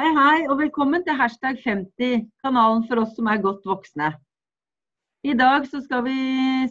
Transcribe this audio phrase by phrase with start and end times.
[0.00, 4.06] Hei, hei, og velkommen til hashtag 50, kanalen for oss som er godt voksne.
[5.28, 6.14] I dag så skal vi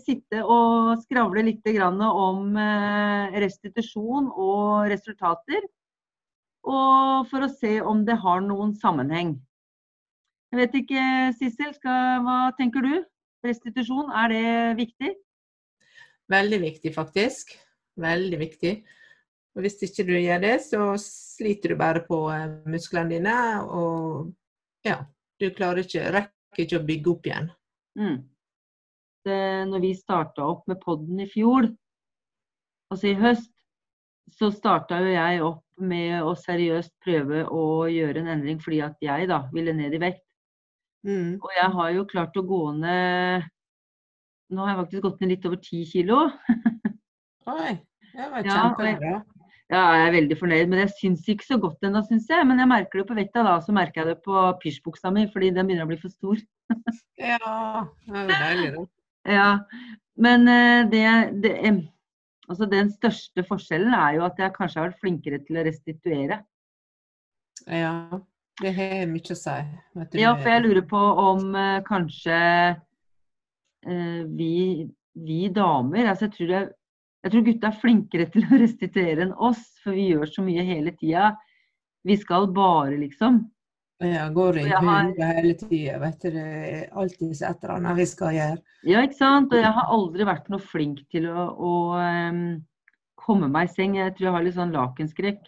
[0.01, 5.61] sitte og skravle litt om eh, restitusjon og resultater.
[6.65, 9.35] Og for å se om det har noen sammenheng.
[10.49, 11.05] Jeg vet ikke,
[11.37, 12.95] Sissel, hva tenker du?
[13.45, 15.13] Restitusjon, er det viktig?
[16.33, 17.53] Veldig viktig, faktisk.
[17.93, 18.79] Veldig viktig.
[19.57, 24.29] Og hvis ikke du gjør det, så sliter du bare på eh, musklene dine, og
[24.85, 25.01] ja,
[25.41, 27.49] du klarer ikke, rekker ikke å bygge opp igjen.
[27.99, 28.17] Mm.
[29.27, 29.39] Det,
[29.69, 31.67] når vi starta opp med podden i fjor,
[32.93, 33.51] altså i høst,
[34.37, 38.99] så starta jo jeg opp med å seriøst prøve å gjøre en endring fordi at
[39.01, 40.25] jeg da ville ned i vekt.
[41.07, 41.39] Mm.
[41.39, 43.45] Og jeg har jo klart å gå ned
[44.51, 46.23] Nå har jeg faktisk gått ned litt over ti kilo.
[47.53, 47.75] Oi,
[48.11, 49.11] det var kjempebra.
[49.13, 49.38] Ja,
[49.69, 52.45] jeg er veldig fornøyd, men jeg syns ikke så godt ennå, syns jeg.
[52.49, 53.57] Men jeg merker det på vekta, da.
[53.61, 56.41] Så merker jeg det på pysjbuksa mi, fordi den begynner å bli for stor.
[57.21, 58.87] ja, det er deilig, det.
[59.29, 59.49] Ja,
[60.17, 61.03] men eh, det,
[61.43, 61.53] det,
[62.49, 66.41] altså den største forskjellen er jo at jeg kanskje har vært flinkere til å restituere.
[67.69, 67.93] Ja,
[68.59, 69.57] det har mye å si.
[70.19, 72.39] Ja, for jeg lurer på om uh, kanskje
[73.85, 74.53] uh, vi,
[75.13, 76.63] vi, damer altså jeg tror det
[77.23, 80.65] jeg tror gutta er flinkere til å restituere enn oss, for vi gjør så mye
[80.67, 81.33] hele tida.
[82.07, 83.41] Vi skal bare, liksom.
[83.99, 86.39] Ja, går i huet hele tida, vet du.
[87.01, 88.61] Alltid et eller annet vi skal gjøre.
[88.87, 89.51] Ja, ikke sant.
[89.51, 92.43] Og jeg har aldri vært noe flink til å, å um,
[93.19, 93.97] komme meg i seng.
[93.99, 95.41] Jeg tror jeg har litt sånn lakenskrekk.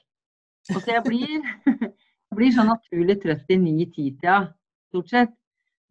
[0.75, 1.47] Og så jeg blir,
[2.37, 4.41] blir sånn naturlig trøtt i ni-ti-tida,
[4.91, 5.37] stort sett.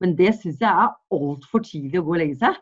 [0.00, 2.60] Men det syns jeg er altfor tidlig å gå og legge seg.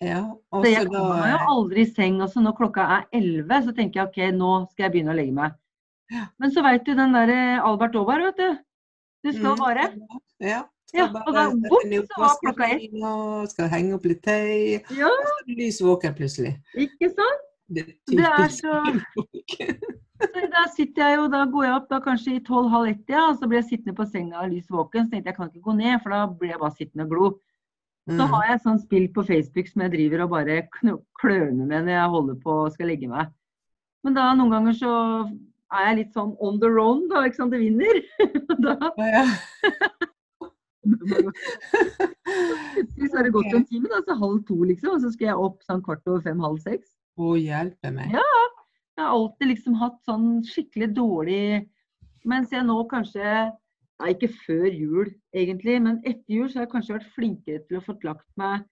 [0.00, 2.22] Ja, så jeg kommer meg jo aldri i seng.
[2.24, 5.18] Og så når klokka er 11, så tenker jeg OK, nå skal jeg begynne å
[5.18, 5.56] legge meg.
[6.10, 6.26] Ja.
[6.42, 8.62] Men så veit du den derre Albert Aaberg, vet du.
[9.20, 9.84] Du skal mm, bare.
[10.40, 10.62] Ja.
[10.96, 12.96] ja og da bort, så var klokka ett.
[13.52, 14.80] Skal henge opp litt tøy.
[14.96, 15.10] Ja.
[15.12, 16.56] Og så blir lys våken plutselig.
[16.74, 17.46] Ikke sant?
[17.70, 18.80] Det, det er så
[19.14, 23.28] så Da sitter jeg jo, da går jeg opp da kanskje i tolv-halv ett, ja,
[23.28, 25.06] og så blir jeg sittende på senga lys våken.
[25.06, 27.14] Så tenkte jeg jeg kan ikke gå ned, for da blir jeg bare sittende og
[27.14, 27.30] glo.
[28.10, 28.32] Så mm.
[28.32, 30.62] har jeg et sånt spill på Facebook som jeg driver og bare
[31.20, 33.30] kløner med når jeg holder på og skal legge meg.
[34.04, 34.92] Men da noen ganger så
[35.70, 37.24] er jeg litt sånn on the run, da.
[37.28, 38.00] Ikke sant, det vinner.
[38.64, 38.74] da
[39.06, 39.24] ja,
[43.06, 44.96] Så har det gått en time, da, så halv to, liksom.
[44.96, 46.96] Og så skal jeg opp sånn kvart over fem-halv seks.
[47.20, 48.16] Å hjelpe meg.
[48.16, 48.26] Ja.
[48.98, 51.44] Jeg har alltid liksom hatt sånn skikkelig dårlig
[52.28, 53.46] Mens jeg nå kanskje
[54.00, 57.78] Nei, ikke før jul egentlig, men etter jul så har jeg kanskje vært flinkere til
[57.78, 58.64] å få lagt meg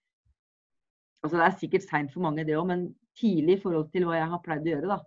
[1.19, 2.83] Altså det er sikkert seint for mange det òg, men
[3.19, 4.99] tidlig i forhold til hva jeg har pleid å gjøre, da.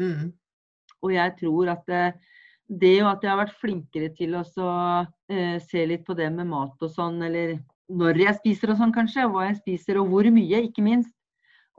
[0.00, 0.30] Mm.
[1.04, 2.04] Og jeg tror at det,
[2.80, 4.70] det at jeg har vært flinkere til å så,
[5.28, 7.58] eh, se litt på det med mat og sånn, eller
[7.92, 11.12] når jeg spiser og sånn kanskje, hva jeg spiser og hvor mye, ikke minst.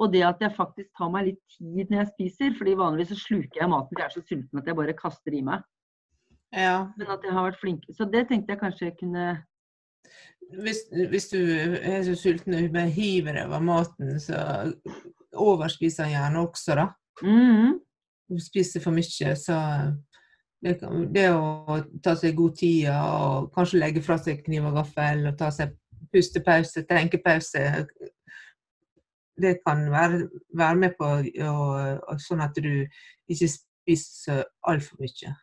[0.02, 3.20] Og det at jeg faktisk tar meg litt tid når jeg spiser, fordi vanligvis så
[3.24, 5.66] sluker jeg maten til jeg er så sulten at jeg bare kaster i meg.
[6.53, 6.78] Ja.
[6.97, 7.88] Men at jeg har vært flink.
[7.97, 9.28] Så det tenkte jeg kanskje jeg kunne
[10.62, 10.78] hvis,
[11.09, 11.40] hvis, du
[11.81, 14.38] er så sulten og bare hiver deg over maten, så
[15.34, 16.88] overspiser han gjerne også, da.
[17.24, 17.80] Mm.
[18.30, 19.58] Du spiser for mye, så
[20.64, 20.78] det,
[21.16, 25.38] det, å ta seg god tid og kanskje legge fra seg kniv og gaffel og
[25.40, 25.74] ta seg
[26.14, 27.64] pustepause, tenkepause
[29.44, 31.09] Det kan være, være med på
[31.50, 32.85] å, sånn at du
[33.28, 35.34] ikke spiser altfor mye.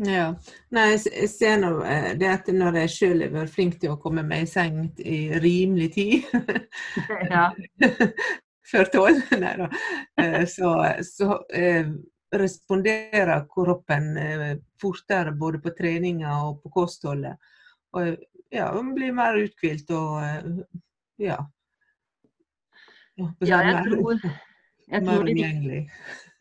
[0.00, 0.30] Ja.
[0.72, 3.98] Nei, jeg ser nå eh, det at når jeg sjøl har vært flink til å
[4.00, 6.30] komme meg i seng i rimelig tid
[8.70, 9.68] Før tolv, nei da.
[10.20, 10.72] Eh, så,
[11.06, 11.88] så eh,
[12.36, 14.50] responderer kroppen eh,
[14.80, 17.40] fortere både på treninga og på kostholdet.
[17.98, 18.14] Og
[18.54, 20.20] ja, man blir mer uthvilt og
[21.20, 21.40] ja.
[23.20, 24.22] Ja, jeg tror,
[24.88, 25.80] jeg tror det,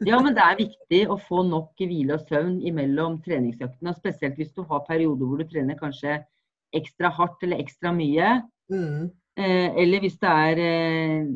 [0.08, 3.92] ja, men det er viktig å få nok hvile og søvn imellom treningsøktene.
[3.98, 6.22] Spesielt hvis du har perioder hvor du trener kanskje
[6.76, 8.38] ekstra hardt eller ekstra mye.
[8.72, 9.10] Mm.
[9.40, 11.30] Eh, eller hvis det er eh,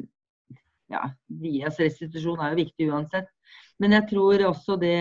[0.94, 1.08] Ja,
[1.42, 3.28] vias restitusjon er jo viktig uansett.
[3.82, 4.98] Men jeg tror også det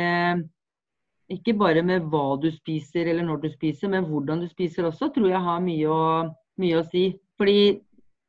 [1.30, 5.12] Ikke bare med hva du spiser eller når du spiser, men hvordan du spiser også,
[5.14, 6.04] tror jeg har mye å,
[6.60, 7.12] mye å si.
[7.38, 7.78] Fordi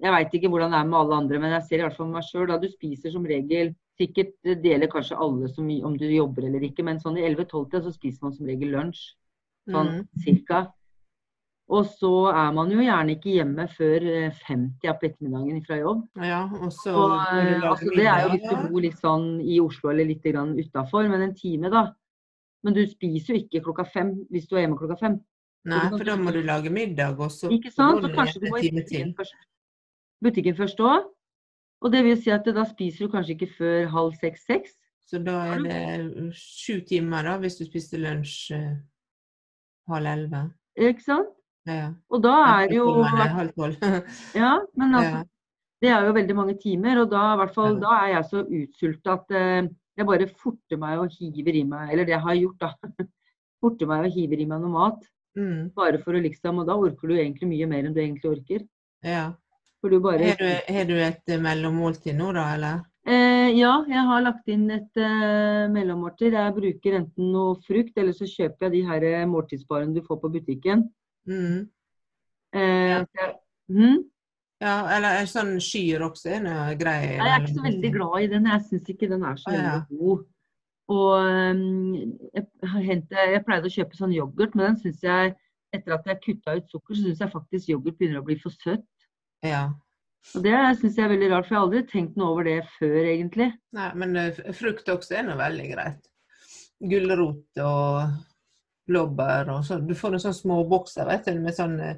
[0.03, 2.11] jeg veit ikke hvordan det er med alle andre, men jeg ser i hvert fall
[2.11, 2.53] med meg sjøl.
[2.61, 7.01] Du spiser som regel Sikkert deler kanskje alle som, om du jobber eller ikke, men
[7.01, 9.11] sånn i 11-12 så spiser man som regel lunsj.
[9.69, 10.07] Sånn mm.
[10.25, 10.63] cirka.
[11.71, 16.01] Og så er man jo gjerne ikke hjemme før 50 eh, på ettermiddagen fra jobb.
[16.19, 19.93] Ja, og så og, altså, det er jo hvis du bor litt sånn i Oslo
[19.93, 21.85] eller litt utafor, men en time, da.
[22.63, 25.17] Men du spiser jo ikke klokka fem hvis du er hjemme klokka fem.
[25.71, 27.49] Nei, for da må du lage middag også.
[27.55, 28.03] Ikke sant?
[28.03, 29.35] Og kanskje du må i butikken først.
[30.23, 31.07] Butikken først òg.
[31.83, 34.77] Og det vil si at da spiser du kanskje ikke før halv seks-seks.
[35.09, 38.75] Så da er det sju timer da, hvis du spiste lunsj eh,
[39.91, 40.45] halv elleve?
[40.79, 41.33] Ikke sant?
[41.67, 41.91] Ja.
[42.11, 43.75] Og da er det jo Halv tolv.
[44.41, 45.23] ja, men altså ja.
[45.83, 49.33] Det er jo veldig mange timer, og da, fall, da er jeg så utsulta at
[49.35, 49.65] eh,
[49.99, 53.03] jeg bare forter meg og hiver i meg Eller det jeg har gjort, da.
[53.63, 55.03] forter meg og hiver i meg noe mat.
[55.35, 55.73] Mm.
[55.75, 58.63] Bare for å liksom Og da orker du egentlig mye mer enn du egentlig orker.
[59.03, 59.33] Ja.
[59.83, 62.83] For du bare Har du, du et eh, mellommåltid nå, da, eller?
[63.03, 66.37] Eh, ja, jeg har lagt inn et eh, mellommåltid.
[66.39, 70.21] Jeg bruker enten noe frukt, eller så kjøper jeg de her eh, måltidsbarene du får
[70.21, 70.85] på butikken.
[71.27, 71.65] Mm.
[72.55, 73.27] Eh, ja.
[73.67, 73.99] mm?
[74.63, 74.77] ja.
[74.95, 77.01] eller en sånn skyr også er noe grei?
[77.17, 78.49] Jeg er ikke så veldig glad i den.
[78.53, 79.83] Jeg syns ikke den er så veldig ja.
[79.99, 80.25] god.
[80.93, 81.93] Og um,
[82.31, 82.47] jeg,
[83.11, 85.35] jeg, pleide å kjøpe sånn yoghurt, men den syns jeg
[85.75, 88.55] etter at jeg kutta ut sukker, så syns jeg faktisk yoghurt begynner å bli for
[88.63, 88.87] søtt.
[89.43, 89.63] Ja.
[90.33, 92.59] Og det syns jeg er veldig rart, for jeg har aldri tenkt noe over det
[92.77, 93.49] før, egentlig.
[93.75, 96.07] Nei, men uh, frukt også er noe veldig greit.
[96.83, 98.13] Gulrot og
[98.89, 99.83] blåbær og sånn.
[99.87, 101.91] Du får noen sånne små bokser, vet du, med sånne,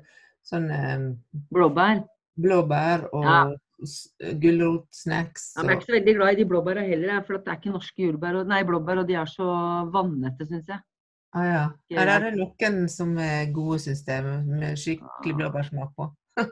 [0.46, 1.06] sånn um,
[1.54, 2.02] Blåbær?
[2.42, 3.40] Blåbær og ja.
[4.42, 5.54] gulrotsnacks.
[5.56, 7.62] Ja, men jeg er ikke så veldig glad i de blåbæra heller, for det er
[7.62, 9.48] ikke norske jordbær, og, nei, blåbær, og de er så
[9.94, 10.82] vannete, syns jeg.
[11.36, 11.64] Ah, ja.
[11.98, 16.10] Her er det noen som er gode systemer, med skikkelig blåbærsmak på.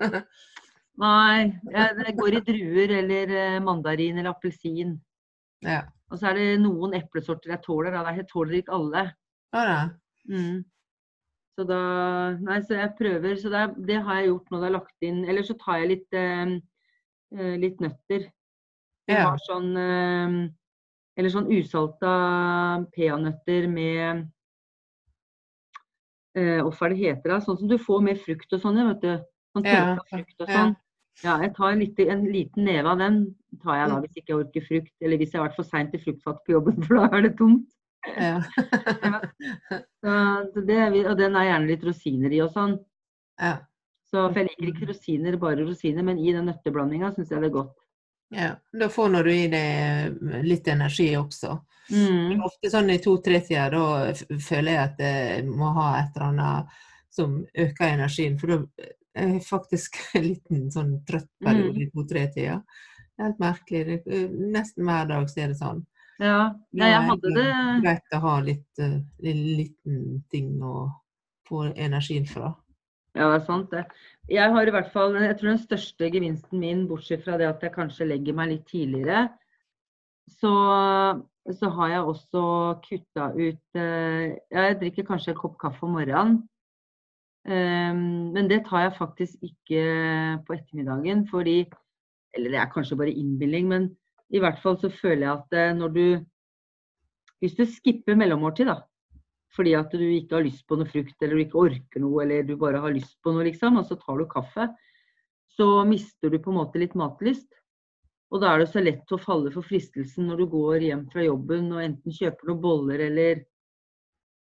[1.02, 4.94] Nei, det går i druer eller eh, mandarin eller appelsin.
[5.66, 5.82] Ja.
[6.12, 7.96] Og så er det noen eplesorter jeg tåler.
[7.96, 8.14] Da.
[8.14, 9.08] Jeg tåler ikke alle.
[9.56, 9.82] Ja, ja.
[10.30, 10.62] Mm.
[11.54, 11.80] Så da
[12.42, 13.36] Nei, så jeg prøver.
[13.42, 15.24] Så det, det, har jeg gjort nå det er lagt inn.
[15.30, 16.58] Eller så tar jeg litt, eh,
[17.38, 18.30] eh litt nøtter.
[19.10, 19.26] Jeg ja.
[19.32, 20.38] har sånn eh,
[21.20, 22.14] Eller sånn usalta
[22.96, 24.24] peanøtter med
[26.38, 27.42] eh, Hva er det heter det?
[27.48, 29.14] Sånn som du får med frukt og sånn, vet du.
[29.54, 30.78] Sånn tørka frukt og sånn.
[31.22, 33.20] Ja, jeg tar en, lite, en, liten neve av den
[33.62, 34.94] tar jeg da hvis ikke jeg orker frukt.
[35.04, 37.36] Eller hvis jeg har vært for seint til fruktfatt på jobben, for da er det
[37.40, 37.70] tomt.
[38.04, 38.42] Ja.
[40.04, 42.76] så det, og den er gjerne litt rosiner i og sånn.
[43.40, 43.60] Ja.
[44.10, 47.50] Så, for jeg liker ikke rosiner, bare rosiner, men i den nøtteblandinga syns jeg det
[47.50, 47.78] er godt.
[48.34, 51.56] Ja, Da får du i deg litt energi også.
[51.94, 52.42] Mm.
[52.46, 56.78] Ofte sånn i to-tre-tida, da føler jeg at jeg må ha et eller annet
[57.14, 58.38] som øker energien.
[58.42, 58.88] For da
[59.46, 61.84] faktisk en liten sånn trøtt periode mm.
[61.86, 62.60] i to-tre-tida.
[63.22, 64.00] Helt merkelig.
[64.06, 65.84] Det, nesten hver dag så er det sånn.
[66.22, 67.46] Ja, ja jeg hadde det
[67.84, 70.88] Greit å ha litt uh, liten ting å
[71.50, 72.54] få energien fra.
[73.14, 73.84] Ja, det er sant det.
[74.32, 77.62] Jeg har i hvert fall, jeg tror den største gevinsten min, bortsett fra det at
[77.62, 79.28] jeg kanskje legger meg litt tidligere,
[80.40, 80.54] så,
[81.52, 82.44] så har jeg også
[82.86, 86.40] kutta ut Jeg drikker kanskje en kopp kaffe om morgenen.
[87.44, 89.82] Ehm, men det tar jeg faktisk ikke
[90.48, 91.66] på ettermiddagen, fordi
[92.34, 93.84] Eller det er kanskje bare innbilning, men
[94.34, 96.26] i hvert fall så føler jeg at eh, når du
[97.44, 98.80] Hvis du skipper mellommåltid, da,
[99.54, 102.46] fordi at du ikke har lyst på noe frukt, eller du ikke orker noe, eller
[102.48, 104.70] du bare har lyst på noe, liksom, og så tar du kaffe,
[105.52, 107.50] så mister du på en måte litt matlyst.
[108.32, 111.26] Og da er det så lett å falle for fristelsen når du går hjem fra
[111.28, 113.44] jobben og enten kjøper noen boller eller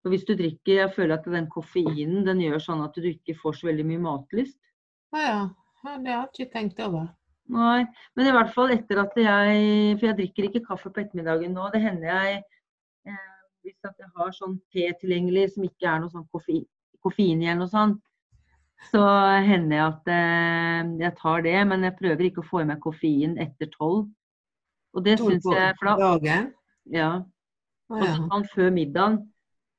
[0.01, 3.37] for hvis du drikker Jeg føler at den koffeinen den gjør sånn at du ikke
[3.39, 4.59] får så veldig mye matlyst.
[5.15, 5.39] Ja, ja.
[5.85, 7.09] ja det har jeg ikke tenkt over.
[7.49, 7.81] Nei,
[8.15, 11.69] men i hvert fall etter at jeg For jeg drikker ikke kaffe på ettermiddagen nå.
[11.73, 12.43] Det hender jeg
[13.09, 16.67] eh, Hvis at jeg har sånn te tilgjengelig som ikke er noe sånn koffein,
[17.03, 17.99] koffein i eller noe sånt,
[18.91, 19.01] så
[19.43, 21.57] hender det at eh, jeg tar det.
[21.71, 24.07] Men jeg prøver ikke å få i meg koffein etter tolv.
[24.95, 26.37] Og det syns jeg for da?
[26.89, 27.09] Ja.
[27.89, 29.19] Og sånn før middagen.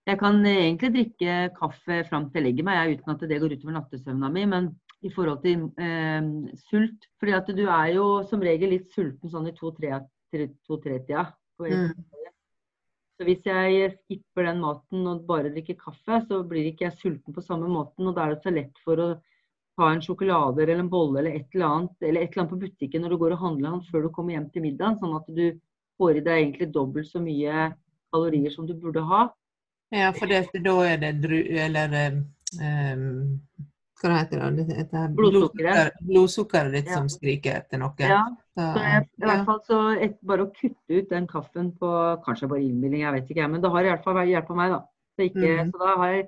[0.08, 3.76] Jeg kan egentlig drikke kaffe fram til jeg legger meg, uten at det går utover
[3.76, 4.46] nattesøvna mi.
[4.48, 4.70] Men
[5.04, 9.48] i forhold til eh, sult fordi at du er jo som regel litt sulten sånn
[9.48, 11.26] i to-tre-tida.
[11.60, 11.92] Mm.
[13.20, 17.36] Så hvis jeg skipper den maten og bare drikker kaffe, så blir ikke jeg sulten
[17.36, 18.08] på samme måten.
[18.08, 19.08] Og da er det så lett for å
[19.76, 22.62] ta en sjokolade eller en bolle eller et eller annet, eller et eller annet på
[22.64, 24.96] butikken når du går og handler den før du kommer hjem til middagen.
[25.00, 25.44] sånn at du
[26.00, 27.68] får i deg egentlig dobbelt så mye
[28.12, 29.26] kalorier som du burde ha.
[29.90, 31.38] Ja, for det, da er det dru...
[31.64, 33.30] Eller um,
[34.00, 34.76] hva heter det?
[34.78, 35.98] det blodsukkeret.
[36.08, 36.96] blodsukkeret ditt ja.
[36.96, 37.92] som skriker etter noe.
[38.00, 38.22] Ja.
[38.56, 41.90] Så jeg, i hvert fall så et, Bare å kutte ut den kaffen på
[42.24, 43.48] Kanskje bare innbilning, jeg vet ikke.
[43.52, 44.80] Men det har i hvert fall hjulpet meg, da.
[45.16, 45.72] Så, ikke, mm.
[45.72, 46.22] så da, har jeg,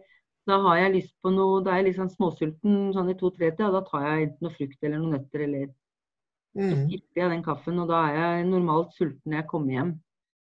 [0.51, 3.79] da, har jeg, lyst på noe Da er jeg sånn småsulten sånn i to-tre-tida, og
[3.79, 6.83] da tar jeg enten noe frukt eller noen nøtter eller Så mm.
[6.91, 9.95] skipper jeg den kaffen, og da er jeg normalt sulten når jeg kommer hjem.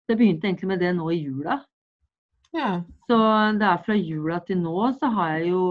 [0.05, 1.63] Så jeg begynte egentlig med det nå i jula.
[2.55, 2.69] Ja.
[3.09, 3.17] Så
[3.59, 5.65] det er fra jula til nå så har jeg jo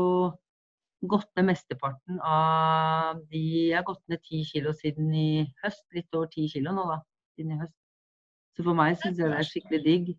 [1.05, 5.85] gått ned mesteparten av de Jeg har gått ned ti kilo siden i høst.
[5.95, 6.99] Litt over ti kilo nå, da.
[7.35, 7.75] Siden i høst.
[8.55, 10.11] Så for meg syns jeg det er skikkelig digg.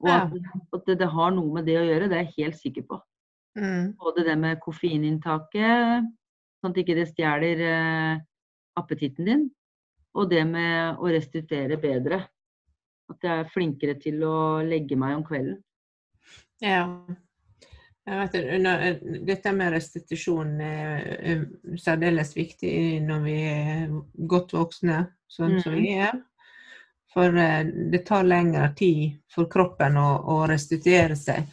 [0.00, 0.34] Og at,
[0.72, 3.00] at det, det, har noe med det å gjøre, det er jeg helt sikker på.
[3.58, 3.96] Mm.
[4.00, 6.06] Både det med koffeininntaket,
[6.60, 8.22] sånn at ikke det stjeler eh,
[8.80, 9.48] appetitten din.
[10.16, 12.22] Og det med å restituere bedre.
[13.10, 15.58] At jeg er flinkere til å legge meg om kvelden.
[16.60, 16.84] Ja.
[18.10, 18.32] Vet,
[19.26, 21.44] dette med restitusjon er
[21.78, 22.72] særdeles viktig
[23.04, 23.92] når vi er
[24.30, 26.02] godt voksne, sånn som vi mm.
[26.08, 26.18] er.
[27.14, 31.46] For eh, det tar lengre tid for kroppen å, å restituere seg.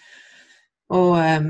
[0.93, 1.49] Og eh,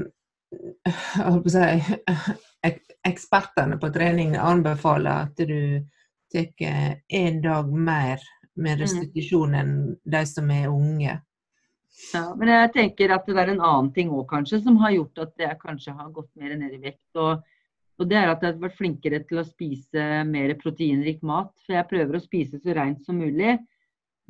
[0.87, 2.75] jeg håper å si,
[3.07, 5.85] ekspertene på trening anbefaler at du
[6.31, 8.23] tar en dag mer
[8.57, 8.81] med mm.
[8.81, 9.73] restitusjon enn
[10.03, 11.19] de som er unge.
[12.13, 15.23] Ja, men jeg tenker at det er en annen ting òg kanskje som har gjort
[15.23, 17.07] at jeg kanskje har gått mer ned i vekt.
[17.17, 17.41] Og,
[17.97, 21.51] og det er at jeg har vært flinkere til å spise mer proteinrik mat.
[21.65, 23.57] For jeg prøver å spise så rent som mulig.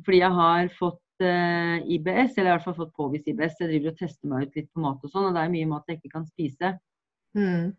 [0.06, 3.60] Fordi jeg har fått eh, IBS, eller i hvert fall fått påvist IBS.
[3.60, 5.70] Jeg driver og tester meg ut litt på mat og sånn, og det er mye
[5.70, 6.74] mat jeg ikke kan spise.
[7.36, 7.72] Mm.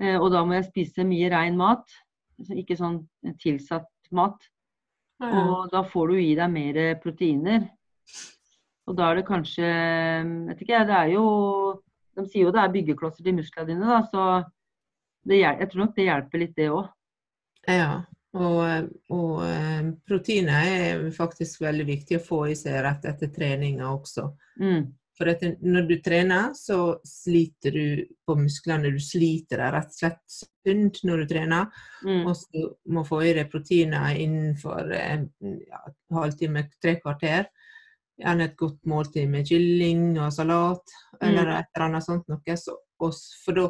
[0.00, 1.96] Eh, og da må jeg spise mye rein mat,
[2.44, 3.02] ikke sånn
[3.42, 4.38] tilsatt mat.
[5.22, 5.30] Ja.
[5.40, 7.66] Og da får du i deg mer proteiner.
[8.84, 9.68] Og da er det kanskje
[10.50, 11.26] Vet ikke, det er jo
[12.18, 14.24] De sier jo det er byggeklosser til musklene dine, da, så
[15.24, 16.90] det, jeg tror nok det hjelper litt, det òg.
[17.64, 18.04] Ja.
[18.34, 23.88] Og, og eh, proteiner er faktisk veldig viktig å få i seg rett etter treninga
[23.88, 24.26] også.
[24.60, 24.90] Mm.
[25.14, 25.30] For
[25.62, 28.90] når du trener, så sliter du på musklene.
[28.90, 31.68] Du sliter deg rett og slett sunt når du trener.
[32.02, 32.24] Mm.
[32.26, 35.28] Og så må få i deg proteiner innenfor en
[35.68, 35.84] ja,
[36.16, 37.46] halvtime, tre kvarter.
[38.20, 41.54] Gjerne et godt måltid med kylling og salat eller mm.
[41.56, 42.56] et eller annet sånt noe.
[42.58, 43.64] Så, for da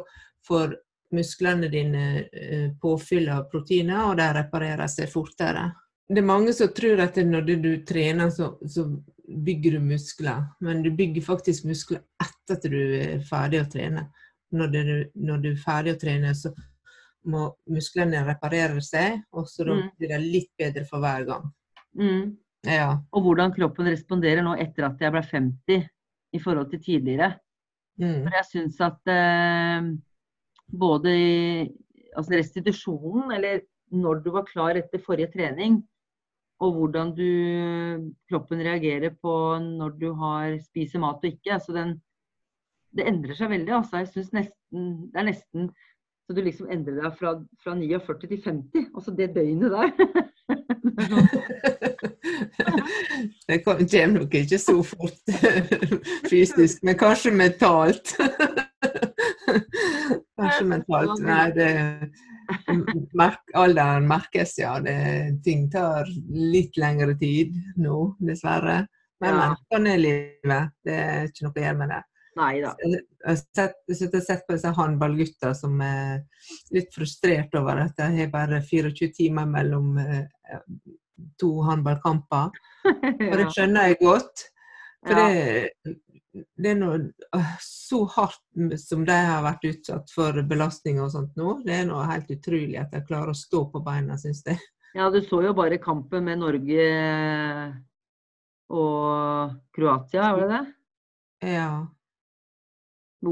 [0.47, 0.75] får
[1.15, 5.69] musklene dine eh, påfyll av proteiner, og de reparerer seg fortere.
[6.05, 8.85] Det er mange som tror at når du trener, så, så
[9.25, 10.45] bygger du muskler.
[10.61, 14.07] Men du bygger faktisk muskler etter at du er ferdig å trene.
[14.55, 14.79] Når du,
[15.25, 16.53] når du er ferdig å trene, så
[17.25, 19.85] må musklene reparere seg, og så mm.
[19.97, 21.47] blir det litt bedre for hver gang.
[21.97, 22.35] Mm.
[22.69, 22.89] Ja.
[23.13, 25.87] Og hvordan kroppen responderer nå etter at jeg ble 50
[26.35, 27.35] i forhold til tidligere.
[28.01, 28.25] Mm.
[28.25, 29.89] For jeg syns at eh,
[30.71, 31.35] både i
[32.15, 33.63] altså restitusjonen, eller
[33.95, 35.79] når du var klar etter forrige trening,
[36.63, 37.29] og hvordan du,
[38.29, 41.57] kroppen reagerer på når du har spiser mat og ikke.
[41.57, 41.97] Altså den,
[42.95, 43.73] det endrer seg veldig.
[43.75, 44.03] Altså.
[44.03, 45.69] Jeg synes nesten, Det er nesten
[46.25, 48.87] så du liksom endrer deg fra, fra 49 til 50.
[48.95, 49.91] Altså det døgnet der.
[53.47, 55.21] det kommer nok ikke så fort
[56.31, 58.15] fysisk, men kanskje mentalt.
[60.35, 61.21] Kanskje mentalt.
[61.23, 61.69] Nei, det
[63.15, 64.79] merk, alderen merkes, ja.
[64.83, 64.95] Det,
[65.45, 68.85] ting tar litt lengre tid nå, dessverre.
[69.23, 69.55] Men, ja.
[69.71, 70.73] sånn er livet.
[70.83, 72.01] Det er ikke noe å gjøre med det.
[72.35, 72.73] Nei da.
[72.83, 76.25] Jeg har sett, sett på disse håndballgutta som er
[76.75, 80.25] litt frustrert over at jeg har bare 24 timer mellom eh,
[81.39, 82.51] to håndballkamper.
[83.29, 84.49] Og det skjønner jeg godt.
[85.05, 85.95] For det,
[86.59, 86.99] det er noe
[87.63, 91.59] så hardt som de har vært utsatt for belastninger og sånt nå.
[91.63, 94.59] Det er noe helt utrolig at de klarer å stå på beina, syns jeg.
[94.95, 96.85] Ja, du så jo bare kampen med Norge
[98.75, 100.63] og Kroatia, var det det?
[101.55, 101.69] Ja.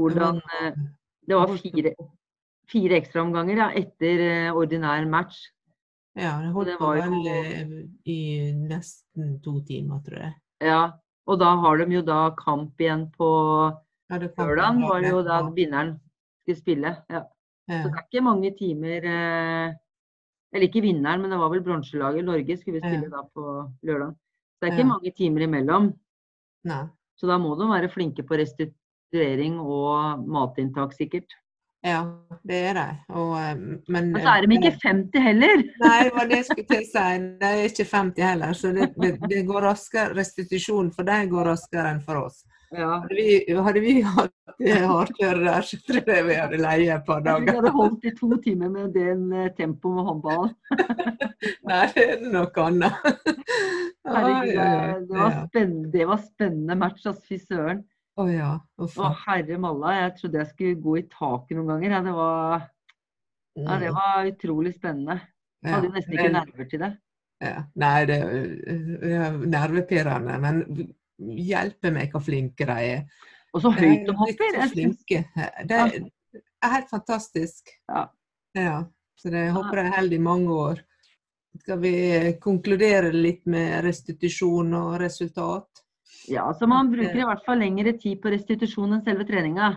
[0.00, 0.78] Hvordan øh,
[1.26, 1.94] Det var fire,
[2.70, 5.50] fire ekstraomganger ja, etter øh, ordinær match.
[6.14, 8.18] Ja, det holdt på vel i
[8.54, 10.34] nesten to timer, tror jeg.
[10.62, 10.82] Ja,
[11.26, 13.28] og da har de jo da kamp igjen på
[14.10, 15.96] ja, lørdag, var det jo da vinneren
[16.44, 16.92] skulle spille.
[17.10, 17.24] Ja.
[17.64, 17.80] Ja.
[17.80, 19.72] Så det er ikke mange timer eh,
[20.52, 23.44] Eller ikke vinneren, men det var vel bronselaget Norge skulle vi spille da på
[23.82, 24.12] lørdag.
[24.12, 25.88] Så det er ikke mange timer imellom.
[26.68, 26.84] Nei.
[27.18, 28.36] Så da må de være flinke på
[29.14, 31.26] restituering og matinntak, sikkert.
[31.84, 32.00] Ja,
[32.48, 32.90] det er det.
[33.12, 33.56] Og, eh,
[33.92, 35.62] men, men så er de ikke 50 heller!
[35.84, 37.20] Nei, det var det jeg skulle til å si.
[37.42, 38.56] De er ikke 50 heller.
[38.56, 40.16] Så det, det, det går raskere.
[40.16, 42.40] Restitusjon for dem går raskere enn for oss.
[42.74, 42.96] Ja.
[43.04, 44.32] Hadde, vi, hadde vi hatt
[44.64, 47.44] hardkjøre der, så tror jeg vi hadde leie et par dager.
[47.46, 50.48] Vi hadde holdt i to timer med den tempo tempoet med håndball.
[51.70, 52.96] Nei, det er noe annet.
[54.08, 57.28] Herregud, det, var spennende, det var spennende match, altså.
[57.28, 57.84] Fy søren.
[58.14, 58.50] Å ja.
[58.78, 61.96] Å herre malla, jeg trodde jeg skulle gå i taket noen ganger.
[61.96, 62.66] Ja, det, var,
[63.58, 63.96] ja, det mm.
[63.98, 65.18] var utrolig spennende.
[65.64, 66.90] Jeg hadde jo nesten ikke nerver til det.
[67.44, 67.60] Ja.
[67.82, 68.18] Nei, det
[69.10, 70.36] er nervepirrende.
[70.44, 70.62] Men
[71.18, 73.30] hjelpe meg hvor flinke de er.
[73.54, 74.58] Og så høyt de hopper.
[74.62, 75.64] Er.
[75.66, 77.70] Det er helt fantastisk.
[77.90, 78.08] Ja.
[78.58, 78.80] ja.
[79.18, 80.82] Så det håper jeg holder i mange år.
[81.62, 81.94] Skal vi
[82.42, 85.83] konkludere litt med restitusjon og resultat?
[86.30, 89.74] Ja, så man bruker i hvert fall lengre tid på restitusjon enn selve treninga.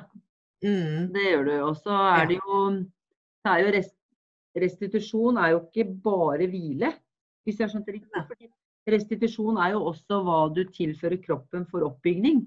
[0.63, 1.10] Mm.
[1.13, 1.56] Det gjør du.
[1.67, 2.62] Og så er det jo,
[3.44, 3.98] det er jo rest,
[4.58, 6.91] Restitusjon er jo ikke bare hvile,
[7.46, 8.50] hvis jeg har skjønt det riktig.
[8.89, 12.46] Restitusjon er jo også hva du tilfører kroppen for oppbygning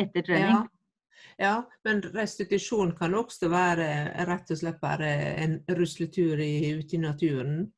[0.00, 0.64] etter trening.
[0.64, 1.44] Ja.
[1.44, 1.54] ja
[1.86, 3.88] men restitusjon kan også være
[4.30, 5.12] rett og slett bare
[5.44, 7.68] en rusletur ute i naturen.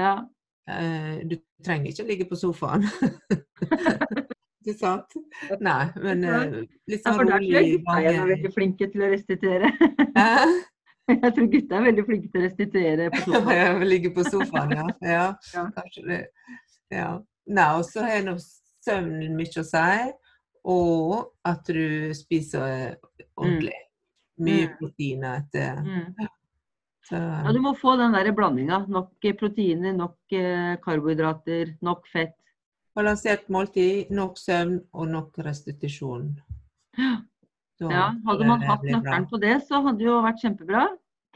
[0.00, 0.16] Ja.
[0.66, 2.88] Eh, du trenger ikke ligge på sofaen.
[4.66, 5.14] Ikke sant?
[5.62, 6.54] Nei, men uh,
[6.90, 9.68] litt sånn rolig ja, gutta er veldig flinke til å restituere.
[11.12, 13.84] jeg tror gutta er veldig flinke til å restituere på sofaen.
[13.86, 14.86] ligge på sofaen, ja.
[15.14, 15.26] ja.
[15.54, 15.64] ja.
[15.76, 16.20] Kanskje det.
[16.90, 17.10] Ja.
[17.46, 20.08] Nei, og så har nå søvnen mye å si,
[20.66, 21.12] og
[21.46, 23.76] at du spiser eh, ordentlig.
[24.36, 24.48] Mm.
[24.48, 26.26] Mye proteiner etter mm.
[27.08, 28.82] Ja, du må få den der blandinga.
[28.90, 30.34] Nok proteiner, nok
[30.82, 32.34] karbohydrater, nok fett.
[32.96, 36.30] Balansert måltid, nok søvn og nok restitusjon.
[37.76, 40.86] Så, ja, hadde man hatt nøkkelen på det, så hadde det jo vært kjempebra.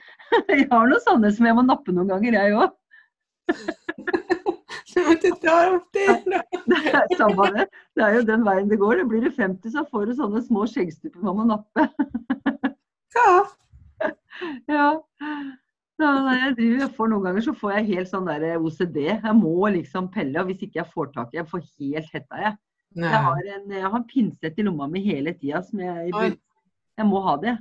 [0.48, 2.70] Jeg har noen sånne som jeg må nappe noen ganger, jeg òg.
[6.70, 7.66] det, er samme det.
[7.94, 9.02] Det er jo den veien det går.
[9.02, 11.86] Det blir du 50, så får du sånne små skjeggstupper man må nappe.
[13.14, 13.34] Ja.
[14.70, 14.88] ja.
[16.00, 19.00] Ja, jeg driver, jeg får Noen ganger så får jeg helt sånn der OCD.
[19.10, 22.38] Jeg må liksom pelle, og hvis ikke jeg får tak i Jeg får helt hetta,
[22.40, 22.54] jeg.
[22.98, 27.06] Jeg har, en, jeg har en pinsett i lomma mi hele tida som jeg, jeg
[27.06, 27.52] må ha det.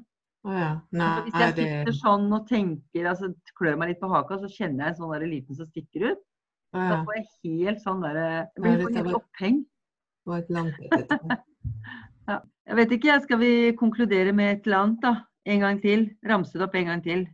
[0.48, 0.70] Oh, ja.
[0.96, 3.30] Nei, hvis jeg sitter sånn og tenker, altså
[3.60, 6.24] klør meg litt på haka, så kjenner jeg en sånn der liten som stikker ut.
[6.74, 6.88] Oh, ja.
[6.90, 9.60] Da får jeg helt sånn derre Jeg blir helt oppheng.
[10.30, 10.78] Det langt
[12.30, 12.40] ja.
[12.70, 15.14] Jeg vet ikke, skal vi konkludere med et eller annet, da?
[15.50, 16.10] En gang til.
[16.30, 17.26] Ramse det opp en gang til.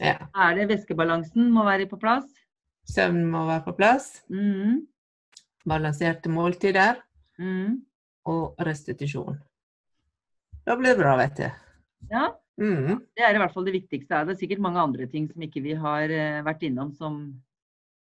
[0.00, 0.16] Ja.
[0.34, 2.26] Er det væskebalansen må være på plass?
[2.88, 4.08] Søvn må være på plass.
[4.32, 4.86] Mm.
[5.68, 7.00] Balanserte måltider.
[7.38, 7.80] Mm.
[8.30, 9.38] Og restitusjon.
[10.66, 11.46] Da blir det bra, vet du.
[12.10, 12.30] Ja.
[12.60, 13.00] Mm.
[13.16, 14.24] Det er i hvert fall det viktigste.
[14.28, 17.22] Det er sikkert mange andre ting som ikke vi har uh, vært innom som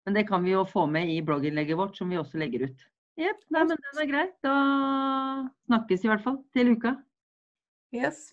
[0.03, 2.81] Men det kan vi jo få med i blogginnlegget vårt, som vi også legger ut.
[3.21, 3.45] Jepp.
[3.55, 4.33] Nei, men den er greit.
[4.43, 4.55] Da
[5.69, 6.97] snakkes i hvert fall til uka.
[7.95, 8.33] Yes.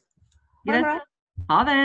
[0.65, 1.03] Greit.
[1.51, 1.77] Ha det.